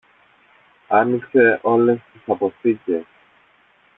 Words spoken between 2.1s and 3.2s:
τις αποθήκες